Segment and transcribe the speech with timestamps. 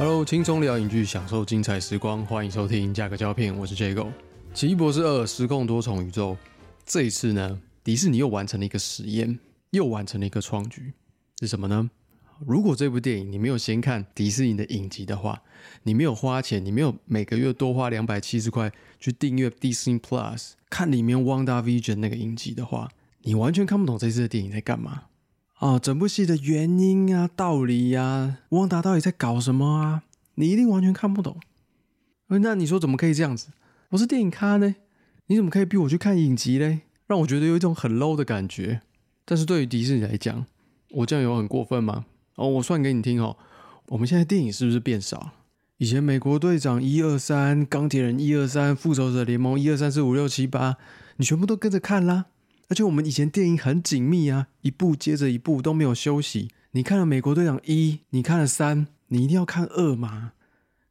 [0.00, 4.10] Hello，轻松聊影剧，享受精彩时光，欢迎收听价格胶片，我是 Jago。
[4.54, 6.38] 奇异博士二：失控多重宇宙，
[6.86, 9.38] 这一次呢，迪士尼又完成了一个实验，
[9.72, 10.94] 又完成了一个创举，
[11.40, 11.90] 是什么呢？
[12.46, 15.42] 如果这部电影你没有先看迪士尼的影集的话，
[15.82, 22.88] 你没有花钱，你没有每个月多花两百七十块去订阅 Disney Plus 看里面 Wanda Vision 那个影集的话，
[23.20, 25.02] 你完全看不懂这次的电影在干嘛
[25.60, 25.78] 啊！
[25.78, 30.02] 整部戏的原因啊、道理呀，旺达到底在搞什么啊？
[30.36, 31.38] 你一定完全看不懂。
[32.28, 33.48] 那你说怎么可以这样子？
[33.90, 34.74] 我是电影咖呢，
[35.26, 36.80] 你怎么可以逼我去看影集嘞？
[37.06, 38.80] 让我觉得有一种很 low 的感觉。
[39.26, 40.46] 但是对于迪士尼来讲，
[40.92, 42.06] 我这样有很过分吗？
[42.36, 43.36] 哦，我算给你听哦。
[43.88, 45.32] 我们现在电影是不是变少？
[45.76, 50.78] 以前美国队长一二三，钢铁人一二三，复仇者联盟一二三四五六七八，
[51.16, 52.26] 你全部都跟着看啦。
[52.70, 56.48] 而且我们以前电影很紧密啊，一部接着一部都没有休息。
[56.70, 60.32] 你看了美国队长一，你看了三，你一定要看二嘛，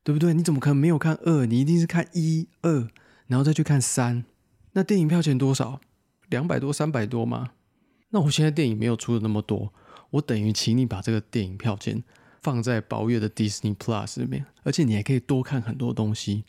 [0.04, 0.34] 对不对？
[0.34, 1.46] 你怎么可能没有看二？
[1.46, 2.90] 你一定是看一二，
[3.28, 4.26] 然后再去看三。
[4.74, 5.80] 那电影票钱多少？
[6.28, 7.52] 两百多、三百多吗？
[8.10, 9.74] 那我现在电影没有出的那么多。
[10.12, 12.04] 我等于请你把这个电影票钱
[12.42, 16.44] 放在包月的 Disney Plus 里面，而且你还可以多看很多东西，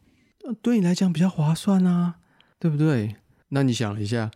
[0.60, 2.16] 对你来讲比较划算啊，
[2.58, 3.14] 对不对？
[3.50, 4.30] 那你想一下，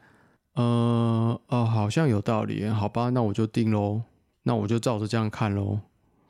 [0.54, 4.02] 呃，哦，好像有道理，好吧，那我就定喽，
[4.44, 5.80] 那我就照着这样看喽。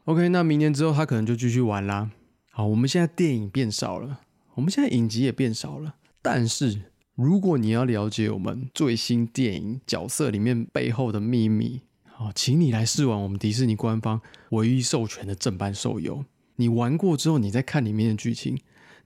[0.05, 2.11] OK，那明年之后他可能就继续玩啦。
[2.51, 4.21] 好，我们现在电影变少了，
[4.55, 6.83] 我们现在影集也变少了，但是
[7.15, 11.83] 如果你要了解我们最新电影角色里面背后的秘密。
[12.17, 16.25] 好，请你来试玩我们迪士尼官方唯一授权的正版手游。
[16.57, 18.57] 你玩过之后，你再看里面的剧情，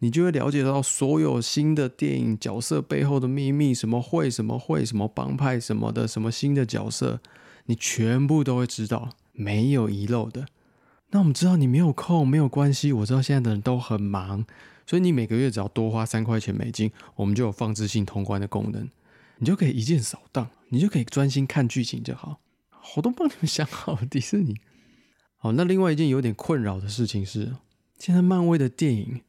[0.01, 7.21] 你就会了解到所有新的电影角色背后的秘密，什么会、什么会、什么帮派、什么的，什么新的角色，
[7.67, 10.47] 你全部都会知道，没有遗漏的。
[11.11, 12.93] 那我们知道你没有空，没有关系。
[12.93, 14.45] 我知道现在的人都很忙，
[14.87, 18.89] 所以你每个月只要多花三块钱美金，我们就有放置性通关的功能，
[19.39, 22.41] 你就可以一键扫荡，你就可以专心看剧情就好。
[22.97, 24.55] 我都帮你们想好了，迪士尼。
[25.39, 27.57] 好，那另外一件有点困扰的事情是，
[27.99, 29.21] 现在漫威的电影，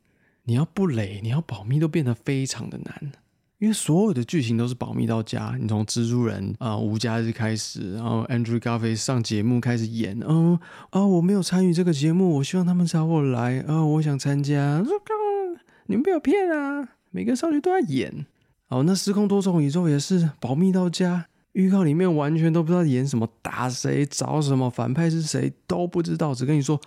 [0.50, 3.12] 你要不雷，你要保密，都变得非常的难。
[3.60, 5.56] 因为所有的剧情都是保密到家。
[5.62, 10.60] 你从蜘蛛人啊无家日开始，然后 Andrew Garfield 上节目开始演，嗯
[10.90, 14.84] 啊，我没有参与这个节目，我希望他们找我来，啊，我想参加。
[15.86, 16.90] 你们被我骗啊！
[17.12, 18.26] 每个少女都在演。
[18.70, 21.28] 哦，那时空多重宇宙也是保密到家。
[21.52, 26.82] 预告里面完全都不知道演什么，打谁，找什么反派是谁都不知道，只跟你说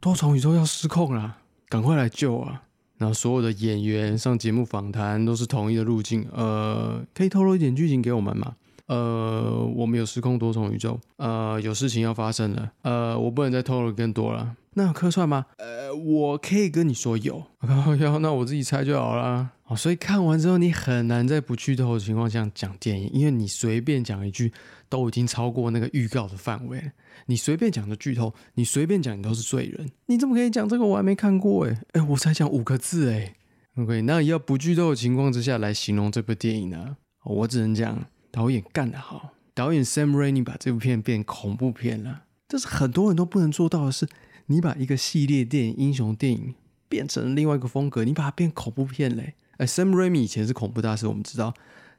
[0.00, 1.38] 多重宇宙要失控了，
[1.68, 2.62] 赶快来救啊！
[3.00, 8.54] 然后所有的演员上节目访谈都是统一的路径，呃，可以透露一点剧情给我们吗？
[8.88, 14.54] 呃，我们有时空多重宇宙，呃，有事情要发生了，呃，我不能再透露更多了。
[14.74, 15.46] 那有客串吗？
[15.58, 17.44] 呃，我可以跟你说有，
[17.98, 19.50] 要那我自己猜就好了。
[19.66, 24.52] 哦，所以看完之后你很难在不剧透的情况下讲电影，因为你随便讲一句
[24.88, 26.92] 都已经超过那个预告的范围。
[27.26, 29.90] 你随便讲的剧透，你随便讲你都是罪人。
[30.06, 30.84] 你怎么可以讲这个？
[30.84, 33.34] 我还没看过哎哎，我才讲五个字哎。
[33.76, 36.96] OK，那要不剧透的情况之下来形容这部电影呢？
[37.24, 44.08] 我只能讲导演干得好，导演 Sam Raimi 把这部片变恐怖片了，这是很多人都不能做到的事。
[44.50, 46.54] 你把一个系列电影、英雄电影
[46.88, 49.34] 变成另外一个风格，你把它变恐怖片嘞？
[49.58, 51.54] 哎，Sam Raimi 以前是恐怖大师，我们知道，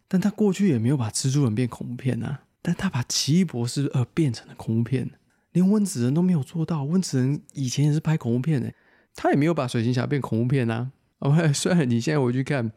[0.10, 5.10] 但他过去也没有把蜘蛛人变恐怖片啊，但他把奇异博士二变成了恐怖片，
[5.54, 6.84] 连温子仁都没有做到。
[6.84, 8.74] 温子仁以前也是拍恐怖片的，
[9.16, 10.92] 他也没有把水行侠变恐怖片啊。
[11.20, 12.70] OK，虽然你现在回去看。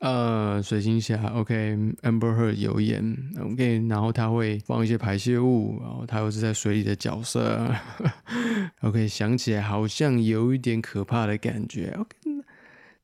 [0.00, 7.70] 呃，水晶侠，OK，Amber Heard 有演，OK，然后他会放一些排泄物，然后他又是在水里的角色，
[8.80, 12.16] OK，想起来好像有一点可怕的感觉，OK，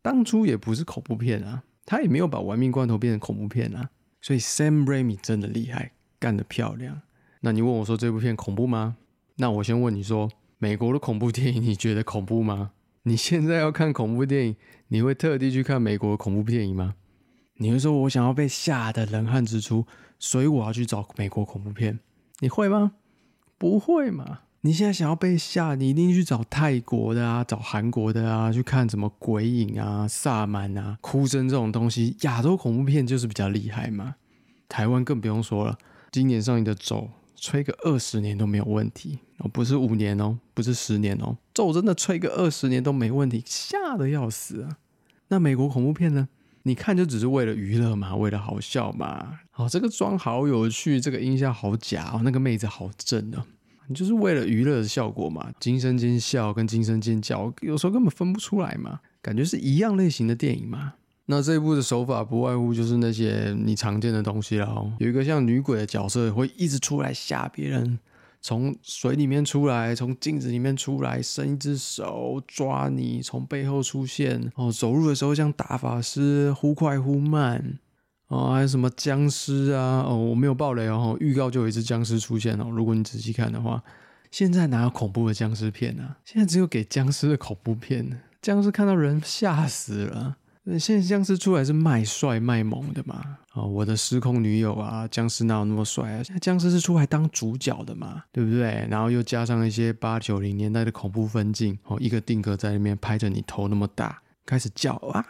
[0.01, 3.91] 当初也不是恐怖片啊，他也没有把玩命罐头变成恐怖片啊，
[4.23, 7.03] 所以 Sam Raimi 真的厉害，干得漂亮。
[7.41, 8.97] 那你问我说这部片恐怖吗？
[9.37, 12.71] 那我先问你说，美国的恐怖电影你觉得恐怖吗？
[13.09, 14.57] 你现在要看恐怖电影，
[14.89, 16.97] 你会特地去看美国恐怖电影吗？
[17.59, 19.87] 你会说我想要被吓得冷汗直出，
[20.19, 22.01] 所以我要去找美国恐怖片？
[22.41, 22.95] 你会吗？
[23.57, 24.41] 不会嘛？
[24.63, 32.17] 你现在想要被吓，你一定去找泰国的啊，找韩国的啊，去看什么鬼影啊、萨满啊、哭声这种东西。
[32.23, 34.17] 亚洲恐怖片就是比较厉害嘛。
[34.69, 35.79] 台湾更不用说了，
[36.11, 36.97] 今年上映的《咒》。
[37.37, 44.79] 吹个二十年都没有问题哦，不是五年哦，不是十年哦，咒真的吹个二十年都没问题，吓得要死啊！
[45.29, 46.29] 那美国恐怖片呢？
[46.63, 49.39] 你看就只是为了娱乐嘛，为了好笑嘛。
[49.51, 53.45] 好，这个妆好有趣，这个音效好假哦，那个妹子好正哦，
[53.87, 60.95] 你就是为了娱乐的效果嘛，惊声尖笑跟惊声尖叫，有时候根本分不出来嘛，感觉是一样类型的电影嘛。
[61.27, 67.99] 那这一部的手法不外乎就是那些你常见的东西了哦，有一个像女鬼的角色会一直出来吓别人，
[68.41, 74.53] 从水里面出来，从镜子里面出来，伸一只手抓你，从背后出现。
[74.55, 77.81] 哦，走路的时候像打法师，忽快忽慢。
[78.29, 83.83] 哦，还有什么僵尸啊哦，我没有爆雷哦，预告就有一只僵尸出现哦，如果你仔细看的话，
[84.31, 86.19] 现在哪有恐怖的僵尸片啊？
[86.25, 90.37] 现在只有给僵尸的恐怖片，僵尸看到人吓死了。
[90.79, 93.39] 现在僵尸出来是卖帅卖萌的嘛？
[93.55, 96.23] 哦，我的失控女友啊，僵尸哪有那么帅啊？
[96.25, 98.87] 现在僵尸是出来当主角的嘛，对不对？
[98.91, 105.25] 然后又加上一些八九零年代的恐怖分镜，哦，一个定格在那边拍着你头那么大，开始叫啊，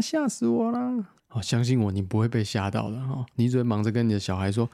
[0.00, 1.06] 吓死我了！
[1.28, 4.68] 哦，相信我，你不会被吓到的哈，你只会忙着跟你的小孩说，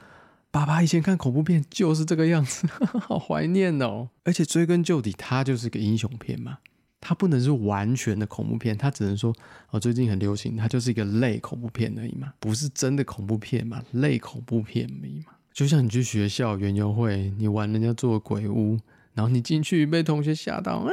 [0.49, 2.67] 爸爸以前看恐怖片就是这个样子，
[2.99, 4.09] 好怀念哦。
[4.23, 6.57] 而且追根究底，它就是个英雄片嘛。
[7.01, 9.33] 它不能是完全的恐怖片，它只能说
[9.71, 15.33] 哦，最近很流行，它就是一个类恐怖片而已嘛，不是真的恐怖片嘛，类恐怖片而已嘛。
[15.53, 18.77] 就像你去学校园游会，你玩人家做鬼屋，
[19.13, 20.91] 然后你进去被同学吓到，啊，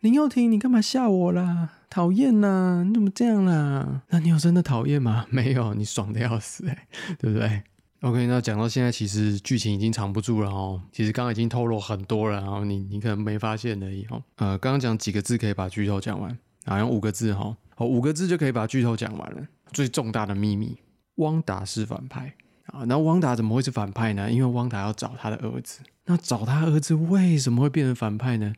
[0.00, 1.70] 林又廷，你干嘛吓我啦？
[1.90, 4.02] 讨厌呐，你怎么这样啦？
[4.10, 5.26] 那你有真的讨厌吗？
[5.30, 6.86] 没有，你爽的要死哎，
[7.18, 7.62] 对不对
[8.00, 10.80] ？OK，那讲到现在，其实剧情已经藏不住了哦。
[10.90, 14.22] 其实刚刚已经透露很多了，然后你你可能没发现而已哦。
[14.36, 19.46] 呃，刚刚讲几个字可以把剧透讲完，啊，用五个字哈，哦，五个字就可以把剧透讲完了。
[19.72, 20.78] 最重大的秘密，
[21.16, 22.34] 汪达是反派
[22.66, 22.84] 啊。
[22.84, 24.30] 那汪达怎么会是反派呢？
[24.30, 25.80] 因为汪达要找他的儿子。
[26.06, 28.52] 那找他儿子为什么会变成反派呢？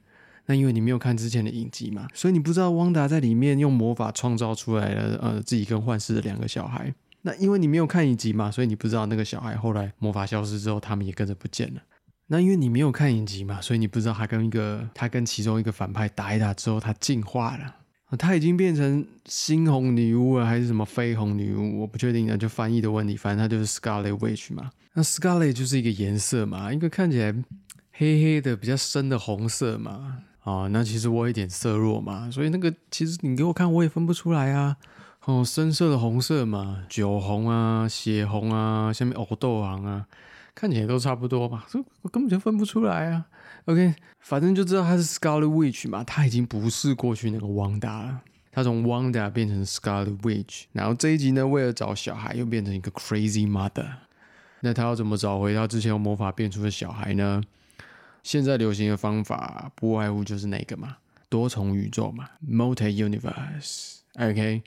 [0.47, 6.93] 那因为你没有看之前的影集嘛，所以你不知道汪达在里面用魔法创造出来了呃自己跟幻视的两个小孩。
[7.23, 11.81] 那因为你没有看影集嘛，所以你不知道那个小孩后来魔法消失之后，他们也跟着不见了。
[12.27, 17.77] 那因为你没有看影集嘛，所以你不知道他跟一个他跟其中一个反派打一打之后，他进化了，
[18.19, 21.81] 他已经变成猩红女巫了，还是什么绯红女巫？
[21.83, 23.17] 我不确定，那就翻译的问题。
[23.17, 24.71] 反正他就是 Scarlet Witch 嘛。
[24.95, 27.33] 那 Scarlet 就是一个颜色嘛，一个看起来
[27.93, 30.19] 黑黑的、比较深的红色嘛。
[30.41, 34.77] 啊，那其实我有点色弱嘛，所以那个其实你给我看，我也分不出来啊。
[35.25, 40.05] 哦，深色的红色嘛，酒红啊，血红啊，下面藕豆黄啊，
[40.53, 41.65] 看起来都差不多吧？
[41.69, 43.25] 这我根本就分不出来啊。
[43.67, 48.21] OK，反正就知道他是 Scarlet Witch 嘛，他已经不是过去那个 Wanda 了，
[48.51, 53.87] 他从 Wanda 变成 Scarlet Witch，然后这一集呢，为了找小孩，又变成一个 Crazy Mother。
[54.59, 57.41] 那他要怎么找回他之前用魔法变出的小孩呢？
[58.25, 60.97] 现在流行的方法不外乎就是那个嘛，
[61.29, 63.99] 多重宇宙嘛，Multi Universe。
[64.19, 64.63] OK。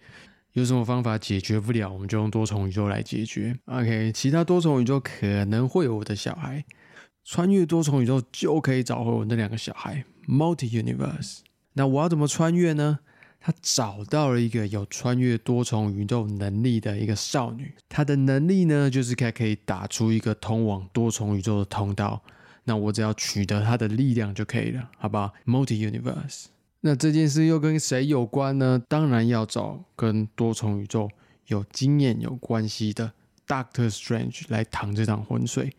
[0.56, 3.54] 有什么方法解决不了，我们就用多重宇宙来解决。
[3.66, 6.64] OK，其他多重宇宙可能会有我的小孩，
[7.26, 10.06] 穿越多重宇宙就可以找回我那两个小孩。
[10.26, 11.40] Multi Universe，
[11.74, 13.00] 那我要怎么穿越呢？
[13.42, 22.24] 他找到了一个有穿越多重宇宙能力的一个少女，她的能力呢，就是可可以打出一个通往多重宇宙的通道。
[22.64, 26.46] 那我只要取得她的力量就可以了，好不好？Multi Universe。
[26.88, 28.80] 那这件事又跟谁有关呢？
[28.88, 31.10] 当然要找跟多重宇宙
[31.48, 33.12] 有经验有关系的
[33.48, 35.74] Doctor Strange 来淌这场浑水。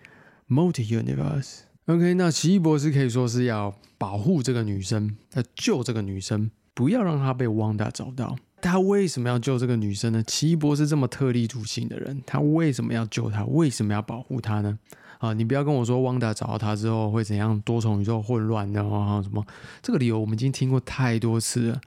[0.49, 1.61] Multi Universe。
[1.85, 8.37] OK，那奇异博士可以说是要保护这个女生，要救这个女生，不要让她被汪达找到。
[8.61, 10.21] 他为什么要救这个女生呢？
[10.25, 13.45] 奇异博士这么特立独行的人，他为什么要救她？
[13.45, 14.77] 为什么要保护她呢？
[15.19, 19.45] 啊，你不要跟我说汪达找到他之后会怎样，多重宇宙混乱的啊什么？
[19.83, 21.81] 这个理由我们已经听过太多次了。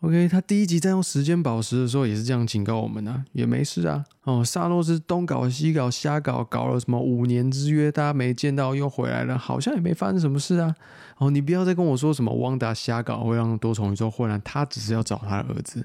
[0.00, 4.02] OK，他第一集在用时间宝石的时候也是这样警告我们的，也没事啊。
[4.24, 10.74] 哦，萨诺斯东搞西搞瞎搞，搞了什么五年之约，大家没见到又回来了，好像也没发生什么事啊。
[11.18, 15.84] 哦，你不要再跟我说什么汪达瞎搞会让多重宇宙混乱，他只是要找他的儿子，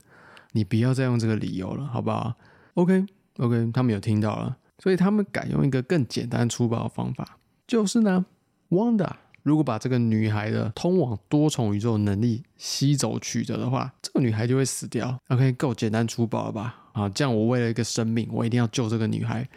[0.53, 2.35] 你不要再用这个理由了，好不好
[2.75, 4.55] ？OK，OK，他们有听到了。
[4.79, 8.25] 所以他们改用一个更简单粗暴的方法，就是呢
[8.69, 9.09] ，Wanda
[9.41, 15.17] 如果把这个女孩的通往多重宇宙能力吸走取得的话，这个女孩就会死掉。
[15.29, 16.75] OK，够简单粗暴了吧？
[16.93, 19.47] 啊，这样我为了一个生命，我一定要救这个女孩，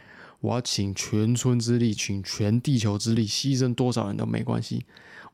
[0.41, 4.85] 我要请全村之力，请全地球之力，牺牲多少人都没关系，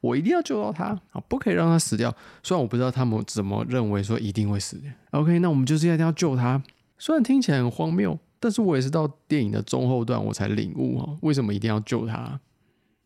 [0.01, 2.15] 我一定要救到她啊，不可以让她死掉。
[2.43, 4.81] 虽然我不知道他们怎么认为说一定会死。
[5.11, 6.63] OK，那我们就是一定要救她。
[6.97, 8.19] 虽然听起来很荒谬。
[8.45, 12.39] 但是我也是到电影的中后段我才领悟哦，为什么一定要救她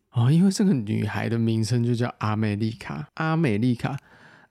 [0.09, 0.29] 啊？
[0.29, 3.97] 因为这个女孩的名称就叫阿美丽卡，阿美丽卡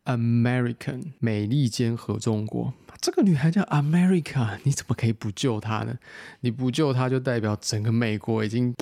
[0.07, 2.73] ，American，美利坚合众国。
[3.03, 5.99] 这个女孩叫 America，你怎么可以不救她呢？
[6.41, 8.75] 你不救她，就代表整个美国已经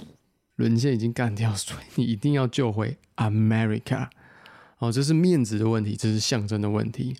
[0.54, 4.10] 沦陷已经干掉，所以你一定要救回 America。
[4.78, 7.16] 哦，这是面子的问题，这是象征的问题。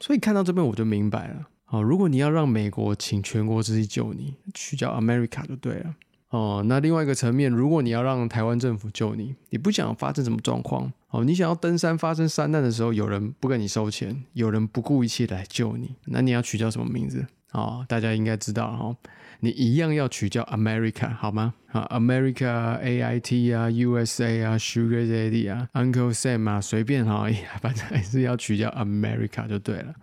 [0.00, 1.50] 所以看到这边我就明白了。
[1.70, 5.94] 哦，如果你要让美国请全国之力救你，取叫 America 就对了。
[6.30, 17.26] 哦，那另外一个层面，如果你要让台湾政府救你，你不想发生什么状况，哦，你想要登山发生山难的时候，有人不跟你收钱，有人不顾一切来救你，那你要取叫什么名字？
[17.52, 18.96] 哦，大家应该知道哈，
[19.40, 21.54] 你一样要取叫 America 好吗？
[21.72, 27.28] 啊，America A I T 啊，USA 啊，Sugar Daddy 啊，Uncle Sam 啊，随便哈，
[27.60, 29.94] 反正还是要取叫 America 就对了。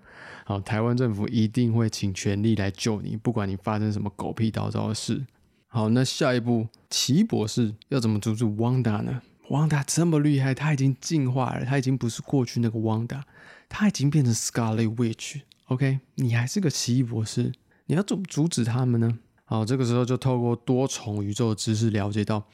[0.48, 5.26] 好，台湾政府一定会请全力来救你，不管你发生什么狗屁倒灶的事。
[5.68, 9.22] 好，那下一步，奇异博士要怎么阻止汪达呢？
[9.50, 13.26] 汪达这么厉害，他已经进化了，他已经不是过去那个汪达，
[13.68, 15.42] 他已经变成 Scarlet Witch。
[15.66, 17.52] OK，你还是个奇异博士，
[17.88, 19.20] 你要怎么阻止他们呢？
[19.44, 22.48] 好，这个时候就透过多重宇宙的知识了解到，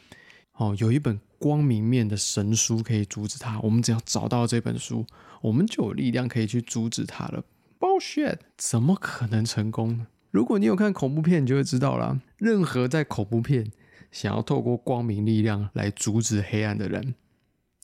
[0.54, 3.60] 哦，有一本光明面的神书可以阻止他。
[3.60, 5.06] 我们只要找到这本书，
[5.44, 7.44] 我们就有力量可以去阻止他了。
[7.84, 10.08] Bullshit，怎么可能成功呢？
[10.32, 12.22] 如果你有看恐怖片，你就会知道了。
[12.38, 13.74] 任何在恐怖片
[14.10, 17.14] 想要透过光明力量来阻止黑暗的人，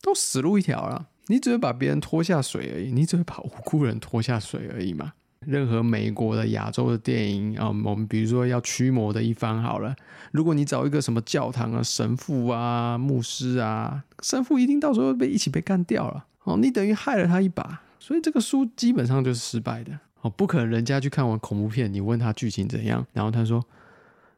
[0.02, 1.10] 都死路一条了。
[1.28, 5.12] 你只会把别人拖下水而已，你只会把无辜人拖下水而已嘛。
[5.42, 9.94] 任何美国的、亚洲的电影啊，我们比如说要驱魔的一方好了，
[10.32, 16.26] 如果你找一个什么教堂啊、神父啊、牧师啊，神父一定到时候被一起被干掉了。
[16.46, 20.00] 哦，你等于害了他一把，所以这个书基本上就是失败的。
[20.22, 23.64] 哦，不可能，人家去看完恐怖片，你问他剧情怎样，然后他说，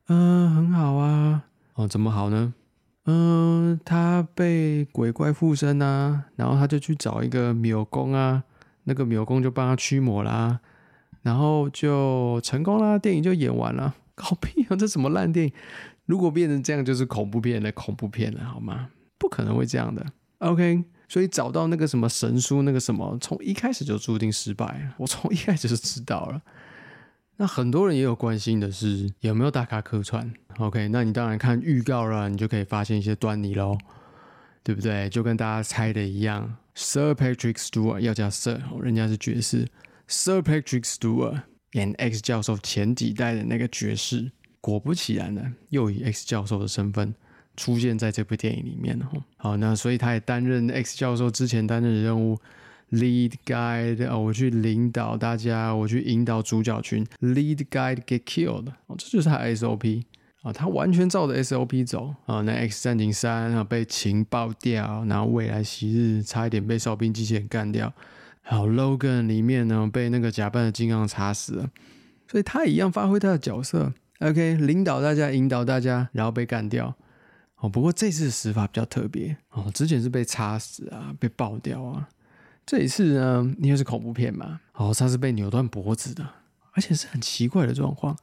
[0.07, 1.45] 嗯，很好啊。
[1.75, 2.53] 哦，怎么好呢？
[3.05, 8.43] 嗯，他被鬼怪附身啊，然后他就去找一个庙公啊，
[8.83, 10.59] 那个庙公就帮他驱魔啦，
[11.21, 13.95] 然后就成功啦，电影就演完了。
[14.15, 15.53] 搞屁啊，这什么烂电影？
[16.07, 18.89] 如果变成这样，就是恐怖片的恐怖片了，好吗？
[19.17, 20.05] 不可能会这样的。
[20.39, 20.83] OK。
[21.11, 24.91] 所以找到那个什么神书，那个什么，从一开始就注定失败。
[24.97, 26.41] 我从一开始就知道了。
[27.35, 30.33] 那很多人也有关心的是有没有大咖客串。
[30.59, 33.77] OK，那你当然看预告了，你就可以发现一些端倪喽，
[34.63, 35.09] 对不对？
[35.09, 39.67] 就跟大家猜的一样，Sir Patrick Stewart 要加 Sir，人家是爵士
[40.07, 41.41] ，Sir Patrick Stewart
[41.73, 45.41] 演 X 教授前几代的那个爵士，果不其然呢，
[45.71, 47.13] 又以 X 教授的身份。
[47.57, 52.39] 出现在这部电影里面哦，好，那所以他也担任 X 教授之前担任的任务
[52.91, 60.03] ，lead guide 哦，我去领导大家，我去引导主角群，lead guide get killed 哦，这就是他 SOP
[60.41, 62.41] 啊，他完全照着 SOP 走啊。
[62.41, 67.93] 那 X 战警三啊被情报掉，然后未来昔日差一点被哨兵机器人干掉，
[68.41, 71.69] 好 Logan 里面呢被那个假扮的金刚插死了，
[72.27, 76.95] 所以他一样发挥他的角色，OK，领导大家，引导大家，然后被干掉。
[77.61, 82.09] 哦，不过这次死法比较特别哦，之前是被插死啊，被爆掉啊，
[82.65, 86.27] 这一次呢，因为是恐怖片嘛，哦，他是被扭断脖子的，
[86.73, 88.17] 而且是很奇怪的状况。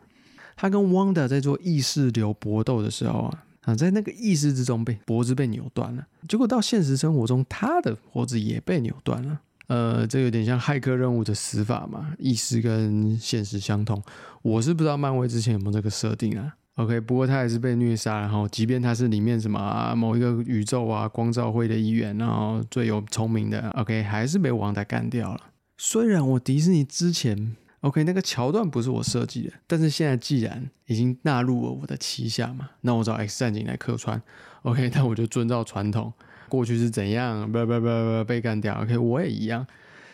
[0.57, 9.41] 他跟汪达在做意识流搏斗的时候啊，啊，在那个意识之中被脖子被扭断了，结果到现实生活中，他的脖子也被扭断了。
[9.69, 14.03] 呃，这有点像骇客任务的死法嘛，意识跟现实相同。
[14.43, 16.57] 我是不知道漫威之前有没有这个设定啊。
[16.79, 25.41] OK，不过他还是被虐杀，然后即便他是里面什么某一个宇宙啊光照会的一员，然后最有聪明的，OK，还是被王达干掉了。
[25.77, 34.23] 虽然我迪士尼之前 OK 那个桥段不是我设计的，但是现在既然已经纳入了我的旗下嘛，那我找 X 战警来客串
[34.63, 36.13] ，OK， 那我就遵照传统，
[36.49, 39.67] 过去是怎样，不不不不被干掉，OK，我也一样。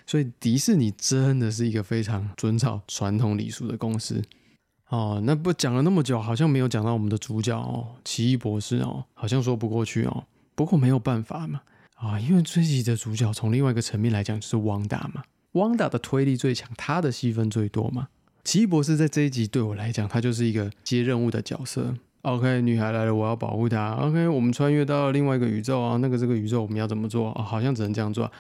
[0.07, 4.23] 所以迪士尼真的是一个非常遵照传统礼数的公司。
[4.95, 10.23] 哦，那不讲了那么久，好像没有讲到我们的主角哦，奇异博士哦，好像说不过去哦。
[10.55, 11.63] 不过没有办法嘛，
[11.97, 18.07] 啊，因为这集的主角从另外一个层面来讲就是汪达嘛，汪达的推力最强，他的戏份最多嘛。
[18.45, 21.93] 奇异博士在这一集对我来讲，他就是一个接任务的角色。
[22.23, 23.95] OK，女孩来了，我要保护她。
[23.95, 27.43] OK，我们穿越到另外一个宇宙啊，那个这个宇宙我们要怎么做啊？
[27.43, 28.31] 好像只能这样做。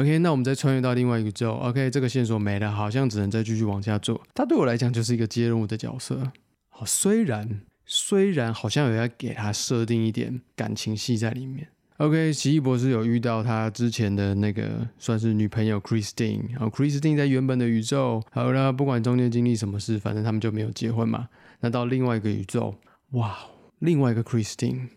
[0.00, 1.52] OK，那我们再穿越到另外一个宇宙。
[1.52, 4.20] OK，这个线索没了，好像只能再继续往下做。
[4.34, 6.32] 他对我来讲就是一个接任务的角色。
[6.68, 11.68] 好，虽然虽然好像有要给他设定一点感情戏在里面。
[11.98, 16.50] OK，奇异博士有遇到他之前的那个算是女朋友 Christine。
[16.50, 21.28] 然后 Christine 在原本的宇宙，好了，不管中间经历什么事，反正他们就没有结婚嘛。
[21.60, 22.74] 那到另外一个宇宙，
[23.12, 23.38] 哇，
[23.78, 24.88] 另外一个 Christine，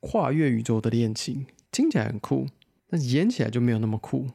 [0.00, 2.46] 跨越宇宙的恋情，听起来很酷，
[2.88, 4.28] 但演起来就没有那么酷。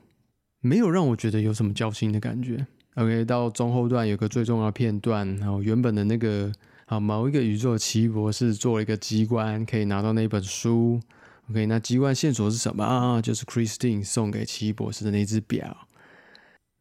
[0.63, 2.65] 没有让我觉得有什么交心的感觉。
[2.95, 6.49] OK，到中后段有个最重要的片段，然后原本的那个
[6.85, 11.01] 好，某一个宇宙奇异博士做了一个机关，可以拿到那本书。
[11.49, 13.21] OK，那机关线索是什么啊？
[13.21, 15.87] 就是 Christine 送给奇异博士的那只表。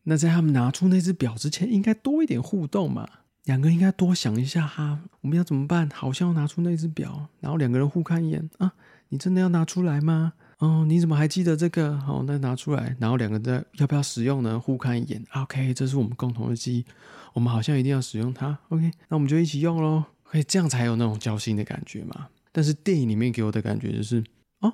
[0.05, 3.09] 那在他们拿出那只表之前，应该多一点互动嘛？
[3.45, 5.91] 两个应该多想一下哈，我们要怎么办？
[5.93, 8.75] 好像要拿出那只表，然后两个人互看一眼啊，
[9.09, 10.35] 你真的要拿出来吗？
[10.63, 11.99] 哦，你怎么还记得这个？
[11.99, 14.61] 好，那拿出来，然后两个人要不要使用呢？
[14.61, 16.85] 互看一眼，OK，这是我们共同的记忆，
[17.33, 18.57] 我们好像一定要使用它。
[18.69, 20.05] OK，那我们就一起用喽。
[20.23, 22.29] 可以这样才有那种交心的感觉嘛？
[22.53, 24.23] 但是电影里面给我的感觉就是，
[24.61, 24.73] 哦，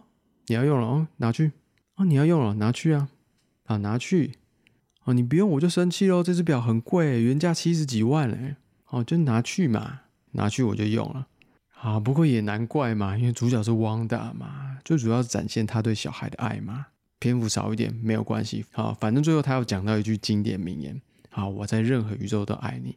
[0.49, 1.53] 你要用了哦，拿去，
[1.97, 3.09] 哦，你要用了，拿去啊，
[3.65, 4.33] 啊，拿去，
[5.05, 8.57] 哦，你不用我就生气喽，这只表很贵，原价七十几万嘞，
[8.91, 10.01] 哦，就拿去嘛，
[10.33, 11.27] 拿去我就用了，
[11.81, 16.87] 啊，不过也难怪嘛，因为主角是汪大嘛，最主要是展现他对小孩的爱嘛，
[17.19, 22.97] 篇幅少一点没有关系，好，反正最后他要讲到一句经典名言，好，我在任何宇宙都爱你。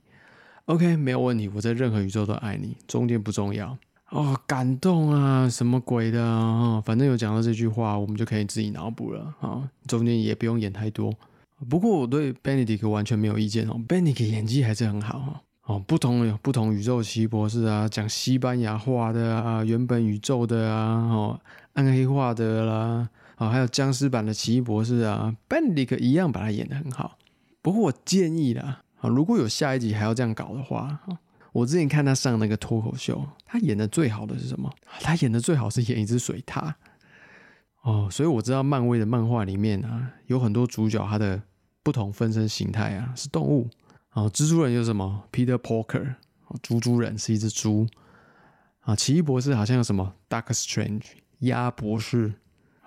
[0.66, 1.50] OK，没有问题。
[1.50, 3.76] 我在任何宇宙都爱你，中间不重要
[4.10, 4.40] 哦。
[4.46, 6.80] 感动啊，什么鬼的啊？
[6.86, 9.68] 反正有讲到这句话，我们就可以自己脑补了啊。
[9.88, 11.12] 中间也不用演太多。
[11.68, 15.32] 不过我对 Benedict 完全没有意见哦，Benedict 演技还是很好哈。
[15.32, 21.39] 哦，哦不同有不同宇宙奇异博士啊，讲西班牙话的啊，原本宇宙的啊，哦，
[21.74, 27.18] 暗黑化的啦，哦，还有僵尸版的奇异博士啊 b e n d i c 一样把他演的很好。
[27.62, 28.82] 不过我建议啦。
[29.01, 31.00] 啊，如果有下一集还要这样搞的话，
[31.53, 34.72] 我之前看他上那个脱口秀，他演的最好的是什么？
[35.00, 36.72] 他演的最好是演一只水獭。
[37.82, 41.41] 哦，所以我知道漫威的漫画里面啊，有很多主角他的
[41.82, 43.68] 不同分身形态啊是动物。
[44.12, 46.15] 啊，蜘蛛人有什么？Peter Parker，
[46.62, 47.88] 猪猪人是一只猪。
[48.82, 51.03] 啊，奇异博士好像有什么，Duck Strange，
[51.39, 52.36] 鸭博士。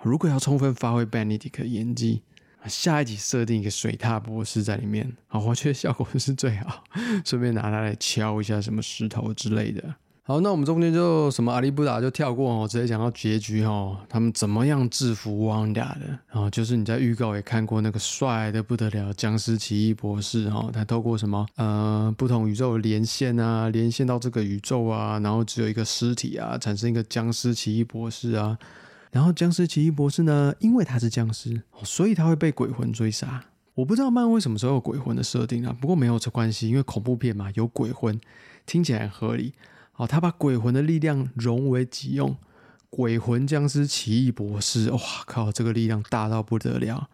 [0.01, 2.23] 如果要充分发挥 Benedict 的演技。
[2.67, 6.83] 下一集设定一个水獭博士在里面，啊，我觉得效果是最好。
[7.23, 9.93] 顺便拿它来敲一下什么石头之类的。
[10.27, 13.95] 好，那我们中间就什么阿里布达就跳过哦，直接讲到结局哦。
[14.09, 16.17] 他们怎么样制服汪达的？
[16.31, 28.57] 哦，就是你在预告也看过那个帅的不得了僵尸奇异博士哈，他透过什么呃不同宇宙连线啊，连线到这个宇宙啊，然后只有一个尸体啊，产生一个僵尸奇异博士啊。
[29.11, 30.55] 然后僵尸奇异博士呢？
[30.57, 33.45] 因为他是僵尸，所以他会被鬼魂追杀。
[33.75, 38.19] 我不知道漫威什么时候有鬼魂的设定啊，不过没有这关系，因为恐怖片嘛，有鬼魂
[38.65, 39.53] 听起来合理。
[39.95, 42.37] 哦，他把鬼魂的力量融为己用，
[42.89, 47.09] 鬼魂僵尸奇异博士，哇靠，这个力量大到不得了。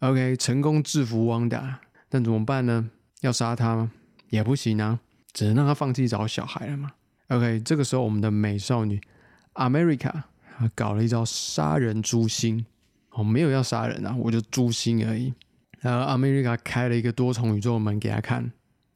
[0.00, 2.90] OK，成功制服汪达，但怎么办呢？
[3.20, 3.92] 要杀他吗？
[4.30, 5.00] 也不行啊，
[5.32, 6.92] 只能让他放弃找小孩了嘛。
[7.28, 9.00] OK，这个时候我们的美少女
[9.54, 10.22] America。
[10.60, 12.66] 他搞了一招杀人诛心，
[13.10, 15.32] 哦，没有要杀人啊，我就诛心而已。
[15.78, 18.50] 然后 America 开了一个多重宇宙门给他看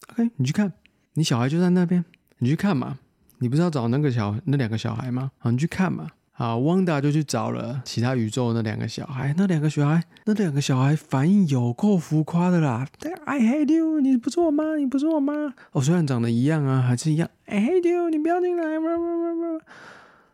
[0.09, 0.73] ，OK，你去看，
[1.13, 2.05] 你小孩就在那边，
[2.43, 2.99] 你去看嘛。
[3.39, 5.31] 你不是要找那个小那两个小孩吗？
[5.39, 6.09] 好，你去看嘛。
[6.33, 12.87] 好，汪达就去找了其他宇宙那两个小孩，那两个小孩，那两个小孩反应有够浮夸的啦。
[13.27, 15.55] I hate you，你不是我妈，你不是我妈。
[15.71, 17.29] 哦，虽然长得一样啊，还是一样。
[17.47, 18.65] I hate you，你不要进来。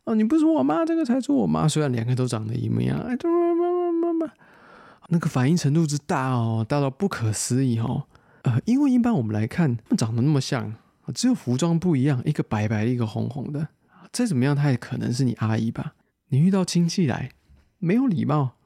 [0.04, 1.68] 哦，你不是我妈，这个才是我妈。
[1.68, 3.14] 虽然两个都长得一模一样，哎，
[5.08, 8.04] 那个反应程度之大哦，大到不可思议哦。
[8.42, 10.74] 呃，因为一般我们来看，他们长得那么像，
[11.12, 13.68] 只有服装不一样，一个白白的，一个红红的。
[14.12, 15.94] 再怎么样，她也可能是你阿姨吧？
[16.28, 17.30] 你遇到亲戚来，
[17.78, 18.56] 没有礼貌。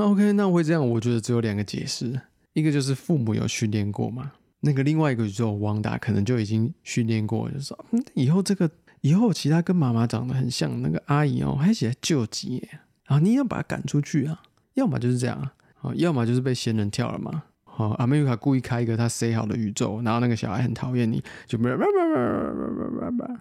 [0.00, 0.88] OK，那会这样？
[0.88, 2.20] 我觉得只有两个解释，
[2.52, 4.32] 一个就是父母有训练过嘛。
[4.60, 8.70] 那个另外一个宇宙汪达可能就已经训练过，就说嗯以后这个。
[9.02, 12.66] 以后其他跟妈妈长得很像那个阿姨哦，还起来救急，
[13.04, 14.42] 然后你要把他赶出去啊，
[14.74, 15.36] 要么就是这样
[15.80, 17.44] 啊，要么就是被仙人跳了嘛。
[17.76, 23.40] 好，阿美卡故意开一个他塞好的宇宙，然后那个小孩很讨厌你，就叭叭叭叭叭叭叭。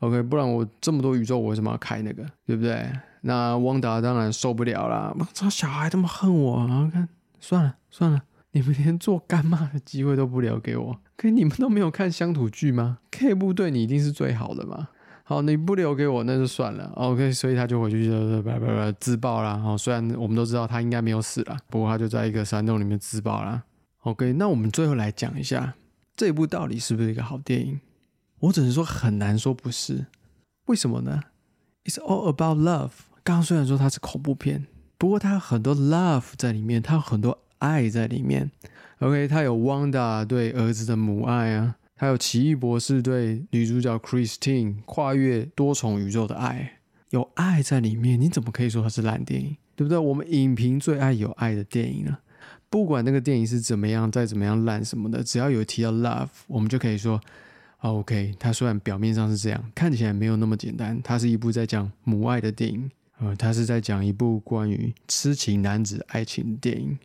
[0.00, 2.24] OK，不然我这么多宇宙，我为什么要开那个？
[2.44, 2.90] 对不对？
[3.20, 14.88] 那汪达当然受不了啦，这小孩这么恨我，然后看算了算了，你们连做干妈的机会都不留给我，可你们都没有看乡土剧吗？K 部对你一定是最好的嘛。
[15.22, 19.62] 好，你不留给我那就算了，OK，所以他就回去就叭叭叭自爆了。
[19.62, 23.62] 哦，虽然我们都知道他应该没有死了，不过他就在一个山洞里面自爆了。
[24.08, 25.74] OK，那我们最后来讲一下
[26.16, 27.78] 这一部到底是不是一个好电影？
[28.40, 30.06] 我只能说很难说不是，
[30.64, 31.20] 为什么呢
[31.84, 32.92] ？It's all about love。
[33.22, 34.66] 刚刚虽然说它是恐怖片，
[34.96, 38.50] 不过它有很多 love 在里面，它有很多爱在里面。
[39.00, 41.76] OK，它有 Wanda 对儿子的母爱啊。
[41.94, 46.78] 还有奇异博士对女主角 Christine 跨越多重宇宙的爱，
[47.10, 49.56] 有爱在里面，你怎么可以说它是烂电影？
[49.76, 49.98] 对不对？
[49.98, 52.20] 我们影评最爱有爱的电影了，
[52.70, 57.20] 不管那个电影是怎么样，再怎么样烂什么的，只要有提到 love，我们就可以说
[57.80, 61.00] ，OK，它虽然表面上是这样，看起来没有那么简单。
[61.02, 66.98] 它是一部在讲母爱的电影，呃，它是在讲一部关于痴情男子爱情的电影。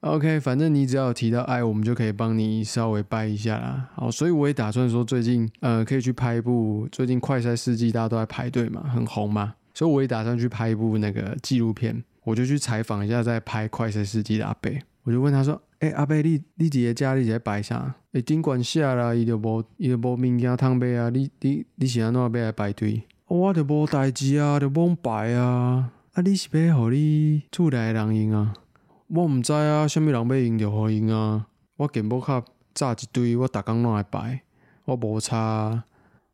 [0.00, 3.90] OK，反正你只要提到爱，我们就可以帮你稍微掰一下啦。
[3.94, 6.88] 好，所以我也打算说，最近呃，可以去拍一部。
[6.90, 12.02] 最近快赛世纪大家都在排队嘛，很红嘛，所以我也打算去拍一部那个纪录片。
[12.30, 17.92] 我就去采访一下在拍快车司机的阿贝，我就问他说：“哎，阿贝，你你伫个家里在摆啥？
[18.12, 23.02] 哎，顶管下啦，伊就无伊就无物件通买啊，你你你是安怎要来排队？
[23.26, 25.90] 我就无代志啊，就无摆啊。
[26.12, 28.54] 啊，你是要互你厝内人用啊？”
[29.08, 31.48] 我毋知啊，虾米人要用就互用啊！
[31.78, 34.42] 我健保卡炸一堆，我逐工拢来摆，
[34.84, 35.82] 我无差。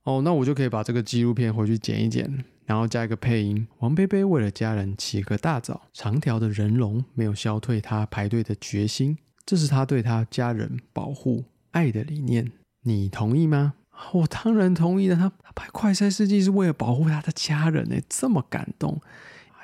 [0.02, 3.66] 哦，那我就可以把这个纪录片回去剪一剪，然后加一个配音。
[3.79, 12.52] 王贝贝为了家人起个大早，长条的人龙没有消退他排队的决心，这是他对他家人保护爱的理念。
[12.83, 13.74] 你同意吗？
[14.12, 15.16] 我当然同意了。
[15.16, 19.00] 他拍快赛世纪是为了保护他的家人呢，这么感动，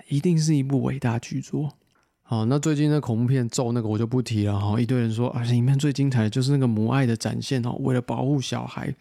[0.08, 1.74] 一定是一部伟大巨作。
[2.22, 8.94] 好，那最近的恐怖片咒那个我就不提了哈，一堆人说啊，里面最精彩的就是那个母爱的展现哦，为了保护小孩。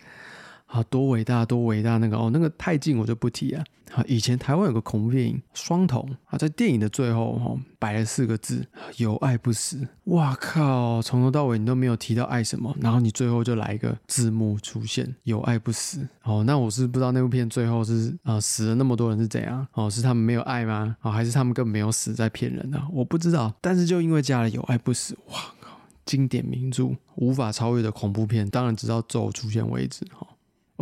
[0.72, 1.98] 啊，多伟大，多伟大！
[1.98, 3.64] 那个哦，那个太近我就不提了。
[3.94, 9.86] 啊，以前台湾有个恐怖电影《双瞳》啊，在电影的最后哈摆了四个字：有爱不死。
[10.06, 16.08] 哇靠，从头到尾你都没有提到爱什么，然后你最后就来一个字幕出现：有爱不死。
[16.24, 19.68] 哦，那我是不知道那部片最后是啊死了那么多人是怎样？
[19.74, 20.96] 哦，是他们没有爱吗？
[21.02, 22.82] 哦，还是他们根本没有死在骗人呢？
[22.94, 23.54] 我不知道。
[23.60, 30.26] 但是就因为加了有爱不死，哇靠，经典名著，无法超越的恐怖片，当然直到咒出现为止哈。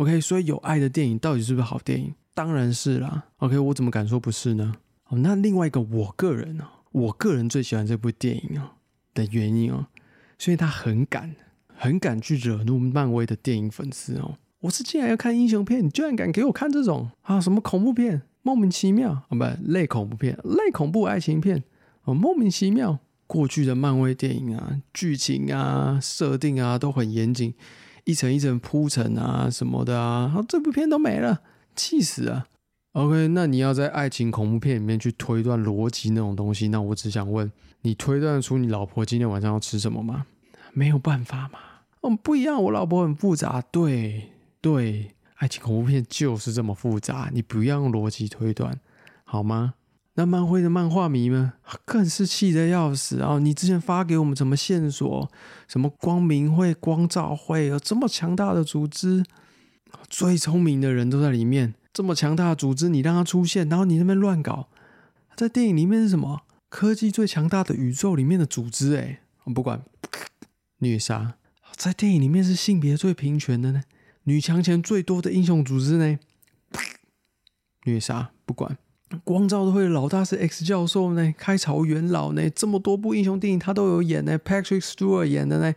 [0.00, 2.14] OK，所以有爱的电影到底是不是好电影？
[2.32, 3.24] 当然是啦。
[3.36, 4.74] OK，我怎么敢说不是呢？
[5.08, 8.72] 哦，那另外一个我个人呢，我个人最喜欢这部电影啊
[9.12, 9.88] 的原因哦，
[10.38, 11.36] 所以他很敢，
[11.76, 14.38] 很敢去惹怒漫威的电影粉丝哦。
[14.60, 21.62] 我是既然要看英雄片，你居然敢给我看这种啊什么恐怖片，莫名其妙啊，不类恐怖片，类恐怖爱情片
[22.04, 22.98] 哦，莫名其妙。
[23.26, 27.52] 过去的漫威电影啊，剧情啊，设定啊都很严谨。
[28.04, 31.40] 一层一层铺陈啊什么的啊，然后这部片都没了，
[31.76, 32.46] 气死啊
[32.92, 37.50] ！OK，那你要在爱情恐怖片里面去推断逻辑那种东西，那我只想问
[37.82, 40.26] 你，推断出你老婆今天晚上要吃什么吗？
[40.72, 41.58] 没有办法嘛。
[42.00, 43.62] 哦，不一样，我老婆很复杂。
[43.70, 48.80] 对对，爱情恐怖片就是这么复杂，你不要用逻辑推断，
[49.24, 49.74] 好吗？
[50.20, 51.50] 那漫会的漫画迷们
[51.86, 53.38] 更是气得要死啊！
[53.38, 55.30] 你之前发给我们什么线索？
[55.66, 59.24] 什么光明会、光照会有这么强大的组织，
[60.10, 61.72] 最聪明的人都在里面。
[61.94, 64.68] 这么强大的组织，你让他出现，然后你那边乱搞，
[65.34, 66.42] 在电影里面是什么？
[66.68, 68.96] 科技最强大的宇宙里面的组织？
[68.96, 69.82] 哎，我不管，
[70.80, 71.36] 虐杀。
[71.74, 73.84] 在电影里面是性别最平权的呢，
[74.24, 76.18] 女强权最多的英雄组织呢？
[77.84, 78.76] 虐杀，不管。
[79.24, 85.74] 光照会的老大是 X 教授呢，开朝元老呢，这么多部英雄电影他都有演呢，Patrick Stewart 演的呢，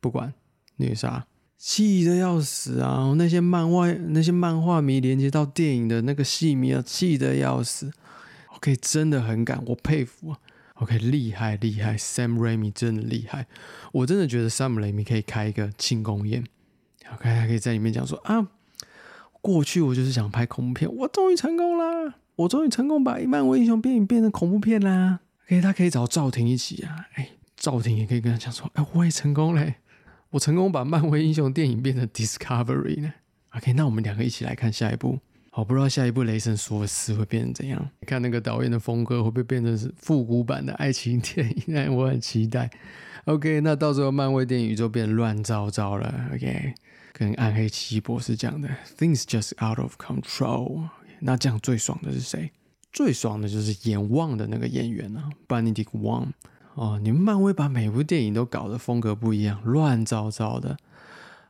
[0.00, 0.34] 不管
[0.76, 1.26] 虐杀，
[1.56, 3.14] 气得要死啊！
[3.16, 7.92] 那些漫画那些漫画迷连接到电影的那个戏迷啊，气得要死。
[8.56, 10.38] OK，真的很敢，我佩服啊。
[10.74, 13.46] OK，厉害厉害，Sam Raimi 真的厉害，
[13.92, 16.44] 我真的觉得 Sam Raimi 可以开一个庆功宴
[17.12, 18.48] ，OK，他可以在里面讲说啊。
[19.44, 22.14] 过去我就是想拍恐怖片，我终于成功啦！
[22.36, 29.74] 我终于成功把漫威英雄电影变成恐怖片啦！OK，他可以找赵婷一起啊，哎，赵婷也可以跟他讲说，哎，我也成功嘞，
[30.30, 33.12] 我成功把漫威英雄电影变成 Discovery 呢。
[33.54, 35.18] OK，那我们两个一起来看下一部。
[35.50, 37.90] 好，不知道下一部雷神索尔斯会变成怎样？
[38.06, 41.76] 看那个导演的风格会不会变成是复古版的爱情电影？
[41.76, 42.70] 哎，我很期待。
[43.26, 46.30] OK，那到时候漫威电影宇宙变乱糟糟了。
[46.32, 46.72] OK。
[47.16, 50.88] 跟暗黑奇异博士讲的，things just out of control。
[51.20, 52.50] 那这样最爽的是谁？
[52.92, 56.30] 最爽的就是演旺的那个演员啊，Benedict Wong。
[56.74, 60.76] 哦，你们漫威把每部电影都搞得风格不一样，乱糟糟的。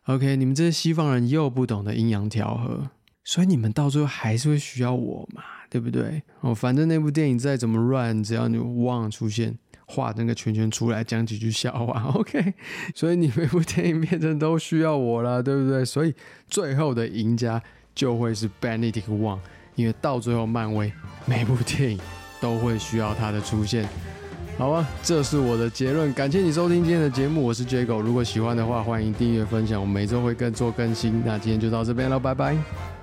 [0.05, 2.91] OK，你们这些西方人又不懂得阴阳调和，
[3.25, 6.23] 所以你们到最后还是会需要我嘛，对不对？
[6.43, 9.59] 哦，反正那部电影再怎么乱，只要你旺出现。
[9.87, 12.55] 画那个圈圈出来，讲几句笑话， OK。
[12.95, 15.85] 所以你每部电影变成都需要我了，对不对？
[15.85, 16.15] 所以
[16.49, 17.63] 最后的赢家
[17.95, 19.39] 就会是 Benedict Wong，
[19.75, 20.93] 因为到最后漫威
[21.27, 22.01] 每部电影
[22.41, 23.89] 都会需要他的出现。
[24.57, 26.13] 好啊，这是我的结论。
[26.13, 28.01] 感谢你收听今天的节目，我是 J 狗。
[28.01, 31.23] 如果喜欢的话，欢迎订阅分享，我每周会更做更新。
[31.27, 32.94] 那今天就到这边了，拜拜。